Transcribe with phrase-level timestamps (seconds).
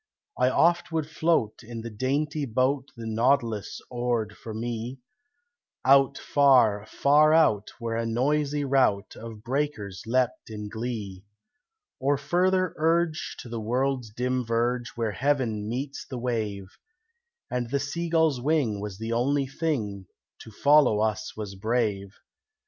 [0.35, 4.97] I oft would float in the dainty boat The Nautilus oared for me,
[5.85, 11.23] Out, far, far out, where a noisy rout Of breakers leapt in glee;
[11.99, 16.79] Or further urge to the world's dim verge, Where heaven meets the wave,
[17.51, 20.07] And the seagull's wing was the only thing
[20.39, 22.15] To follow us was brave.